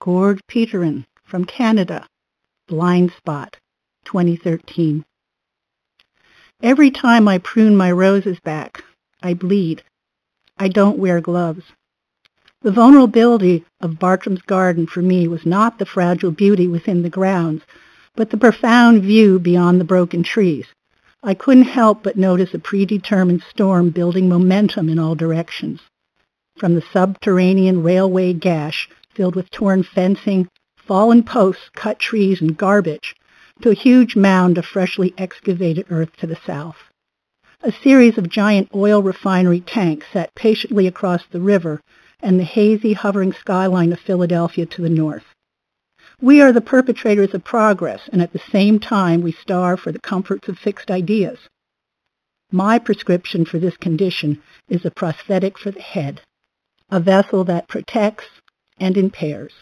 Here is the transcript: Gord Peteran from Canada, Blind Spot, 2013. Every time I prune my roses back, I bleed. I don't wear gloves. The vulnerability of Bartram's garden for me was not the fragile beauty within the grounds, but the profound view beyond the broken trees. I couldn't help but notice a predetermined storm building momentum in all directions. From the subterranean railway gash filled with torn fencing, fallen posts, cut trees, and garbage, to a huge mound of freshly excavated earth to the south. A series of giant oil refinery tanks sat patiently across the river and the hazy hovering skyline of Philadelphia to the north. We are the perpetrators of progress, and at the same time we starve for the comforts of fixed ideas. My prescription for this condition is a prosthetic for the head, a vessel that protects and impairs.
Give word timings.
Gord 0.00 0.40
Peteran 0.48 1.04
from 1.24 1.44
Canada, 1.44 2.06
Blind 2.68 3.12
Spot, 3.12 3.58
2013. 4.06 5.04
Every 6.62 6.90
time 6.90 7.28
I 7.28 7.36
prune 7.36 7.76
my 7.76 7.92
roses 7.92 8.40
back, 8.40 8.82
I 9.22 9.34
bleed. 9.34 9.82
I 10.56 10.68
don't 10.68 10.98
wear 10.98 11.20
gloves. 11.20 11.64
The 12.62 12.72
vulnerability 12.72 13.66
of 13.82 13.98
Bartram's 13.98 14.40
garden 14.40 14.86
for 14.86 15.02
me 15.02 15.28
was 15.28 15.44
not 15.44 15.78
the 15.78 15.84
fragile 15.84 16.30
beauty 16.30 16.66
within 16.66 17.02
the 17.02 17.10
grounds, 17.10 17.64
but 18.16 18.30
the 18.30 18.38
profound 18.38 19.02
view 19.02 19.38
beyond 19.38 19.78
the 19.78 19.84
broken 19.84 20.22
trees. 20.22 20.68
I 21.22 21.34
couldn't 21.34 21.64
help 21.64 22.02
but 22.02 22.16
notice 22.16 22.54
a 22.54 22.58
predetermined 22.58 23.42
storm 23.42 23.90
building 23.90 24.30
momentum 24.30 24.88
in 24.88 24.98
all 24.98 25.14
directions. 25.14 25.82
From 26.56 26.74
the 26.74 26.84
subterranean 26.90 27.82
railway 27.82 28.32
gash 28.32 28.88
filled 29.20 29.36
with 29.36 29.50
torn 29.50 29.82
fencing, 29.82 30.48
fallen 30.78 31.22
posts, 31.22 31.68
cut 31.74 31.98
trees, 31.98 32.40
and 32.40 32.56
garbage, 32.56 33.14
to 33.60 33.68
a 33.68 33.74
huge 33.74 34.16
mound 34.16 34.56
of 34.56 34.64
freshly 34.64 35.12
excavated 35.18 35.84
earth 35.90 36.16
to 36.16 36.26
the 36.26 36.38
south. 36.46 36.78
A 37.62 37.70
series 37.70 38.16
of 38.16 38.30
giant 38.30 38.70
oil 38.74 39.02
refinery 39.02 39.60
tanks 39.60 40.06
sat 40.10 40.34
patiently 40.34 40.86
across 40.86 41.26
the 41.26 41.40
river 41.42 41.82
and 42.20 42.40
the 42.40 42.44
hazy 42.44 42.94
hovering 42.94 43.34
skyline 43.34 43.92
of 43.92 44.00
Philadelphia 44.00 44.64
to 44.64 44.80
the 44.80 44.88
north. 44.88 45.26
We 46.22 46.40
are 46.40 46.50
the 46.50 46.62
perpetrators 46.62 47.34
of 47.34 47.44
progress, 47.44 48.08
and 48.10 48.22
at 48.22 48.32
the 48.32 48.40
same 48.50 48.80
time 48.80 49.20
we 49.20 49.32
starve 49.32 49.80
for 49.80 49.92
the 49.92 49.98
comforts 49.98 50.48
of 50.48 50.58
fixed 50.58 50.90
ideas. 50.90 51.40
My 52.50 52.78
prescription 52.78 53.44
for 53.44 53.58
this 53.58 53.76
condition 53.76 54.40
is 54.70 54.86
a 54.86 54.90
prosthetic 54.90 55.58
for 55.58 55.70
the 55.70 55.82
head, 55.82 56.22
a 56.90 57.00
vessel 57.00 57.44
that 57.44 57.68
protects 57.68 58.24
and 58.80 58.96
impairs. 58.96 59.52